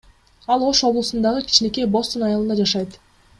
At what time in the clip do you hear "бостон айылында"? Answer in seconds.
1.97-2.59